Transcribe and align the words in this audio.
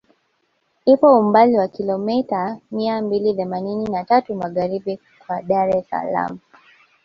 Ipo 0.85 1.15
umbali 1.19 1.57
wa 1.57 1.67
kilometa 1.67 2.57
mia 2.71 3.01
mbili 3.01 3.33
themanini 3.33 3.85
na 3.87 4.03
tatu 4.03 4.35
magharibi 4.35 4.99
kwa 5.27 5.41
Dar 5.41 5.75
es 5.77 5.89
Salaam 5.89 6.39